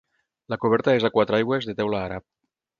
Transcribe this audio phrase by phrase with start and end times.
[0.53, 2.29] La coberta és a quatre aigües de teula àrab.